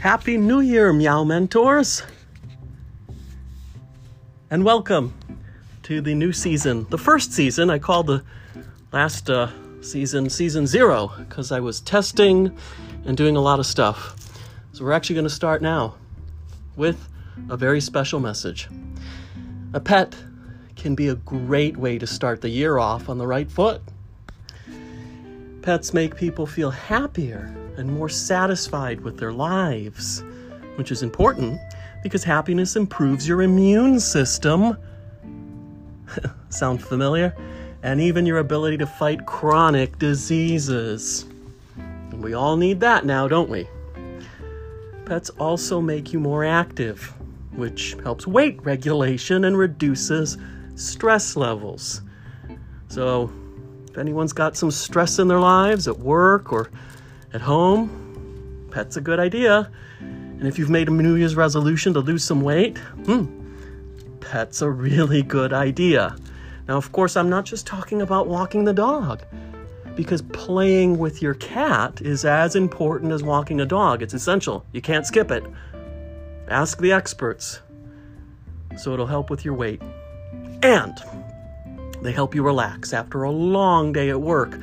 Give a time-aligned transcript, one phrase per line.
[0.00, 2.02] Happy New Year, Meow Mentors!
[4.50, 5.12] And welcome
[5.82, 6.86] to the new season.
[6.88, 8.24] The first season, I called the
[8.92, 9.50] last uh,
[9.82, 12.56] season season zero because I was testing
[13.04, 14.16] and doing a lot of stuff.
[14.72, 15.96] So we're actually going to start now
[16.76, 17.06] with
[17.50, 18.68] a very special message.
[19.74, 20.16] A pet
[20.76, 23.82] can be a great way to start the year off on the right foot.
[25.60, 30.22] Pets make people feel happier and more satisfied with their lives,
[30.76, 31.60] which is important
[32.02, 34.76] because happiness improves your immune system.
[36.48, 37.34] Sound familiar?
[37.82, 41.26] And even your ability to fight chronic diseases.
[42.12, 43.66] We all need that now, don't we?
[45.06, 47.02] Pets also make you more active,
[47.52, 50.36] which helps weight regulation and reduces
[50.74, 52.02] stress levels.
[52.88, 53.32] So,
[53.90, 56.70] if anyone's got some stress in their lives at work or
[57.32, 59.70] at home, pet's a good idea.
[60.00, 63.26] And if you've made a New Year's resolution to lose some weight, hmm,
[64.20, 66.16] pet's a really good idea.
[66.66, 69.22] Now, of course, I'm not just talking about walking the dog,
[69.96, 74.02] because playing with your cat is as important as walking a dog.
[74.02, 74.64] It's essential.
[74.72, 75.44] You can't skip it.
[76.48, 77.60] Ask the experts.
[78.78, 79.82] So it'll help with your weight.
[80.62, 80.96] And
[82.02, 84.58] they help you relax after a long day at work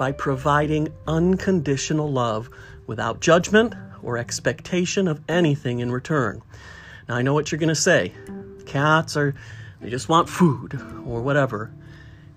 [0.00, 2.48] by providing unconditional love
[2.86, 6.40] without judgment or expectation of anything in return.
[7.06, 8.14] Now, I know what you're going to say.
[8.64, 9.34] Cats are,
[9.78, 11.70] they just want food or whatever.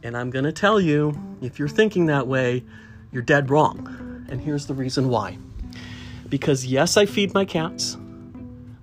[0.03, 2.65] And I'm going to tell you, if you're thinking that way,
[3.13, 4.25] you're dead wrong.
[4.29, 5.37] And here's the reason why.
[6.27, 7.95] Because yes, I feed my cats,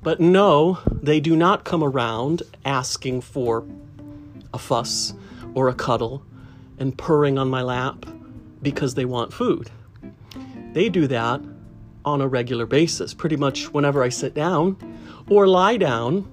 [0.03, 3.67] but no, they do not come around asking for
[4.55, 5.13] a fuss
[5.53, 6.23] or a cuddle
[6.79, 8.07] and purring on my lap
[8.63, 9.71] because they want food.
[10.73, 11.41] They do that
[12.05, 14.77] on a regular basis, pretty much whenever I sit down
[15.29, 16.31] or lie down,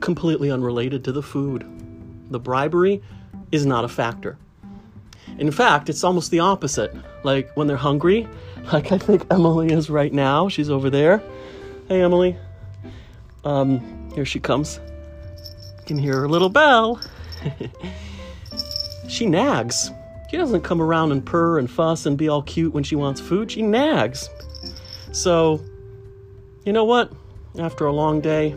[0.00, 1.64] completely unrelated to the food.
[2.30, 3.02] The bribery
[3.52, 4.38] is not a factor.
[5.38, 6.94] In fact, it's almost the opposite.
[7.22, 8.28] Like when they're hungry,
[8.72, 11.22] like I think Emily is right now, she's over there.
[11.88, 12.36] Hey, Emily.
[13.44, 14.80] Um, here she comes.
[15.78, 17.00] You can hear her little bell.
[19.08, 19.90] she nags.
[20.30, 23.20] She doesn't come around and purr and fuss and be all cute when she wants
[23.20, 23.50] food.
[23.50, 24.28] She nags.
[25.12, 25.60] So,
[26.64, 27.12] you know what?
[27.58, 28.54] After a long day,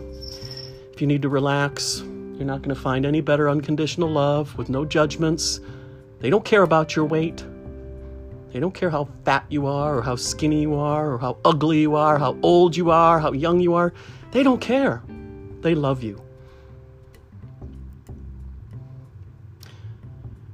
[0.91, 4.69] if you need to relax, you're not going to find any better unconditional love with
[4.69, 5.59] no judgments.
[6.19, 7.45] They don't care about your weight.
[8.51, 11.81] They don't care how fat you are, or how skinny you are, or how ugly
[11.81, 13.93] you are, how old you are, how young you are.
[14.31, 15.03] They don't care.
[15.61, 16.19] They love you.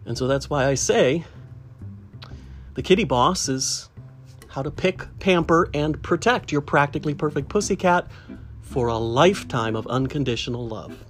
[0.06, 1.26] And so that's why I say
[2.76, 3.90] the kitty boss is
[4.50, 8.08] how to pick, pamper, and protect your practically perfect pussycat
[8.62, 11.04] for a lifetime of unconditional love.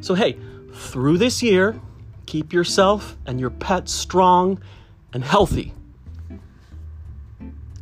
[0.00, 0.36] So, hey,
[0.72, 1.80] through this year,
[2.26, 4.60] keep yourself and your pet strong
[5.12, 5.72] and healthy.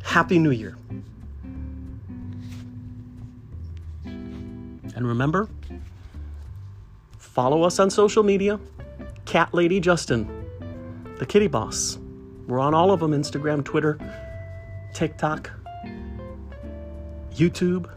[0.03, 0.77] Happy New Year.
[4.05, 5.49] And remember,
[7.17, 8.59] follow us on social media
[9.25, 10.27] Cat Lady Justin,
[11.17, 11.97] the Kitty Boss.
[12.47, 13.97] We're on all of them Instagram, Twitter,
[14.93, 15.49] TikTok,
[17.33, 17.89] YouTube,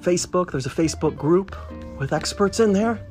[0.00, 0.52] Facebook.
[0.52, 1.56] There's a Facebook group
[1.98, 3.04] with experts in there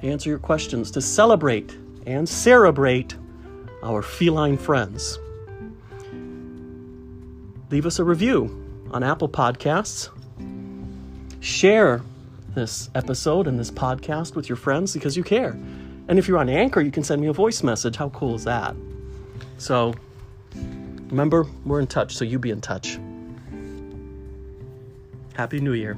[0.00, 3.14] to answer your questions, to celebrate and celebrate
[3.82, 5.18] our feline friends.
[7.70, 10.08] Leave us a review on Apple Podcasts.
[11.40, 12.02] Share
[12.54, 15.56] this episode and this podcast with your friends because you care.
[16.08, 17.96] And if you're on Anchor, you can send me a voice message.
[17.96, 18.76] How cool is that?
[19.58, 19.94] So
[21.08, 22.98] remember, we're in touch, so you be in touch.
[25.34, 25.96] Happy New Year.